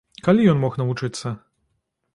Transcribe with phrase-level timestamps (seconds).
[0.27, 1.37] Калі ён мог навучыцца?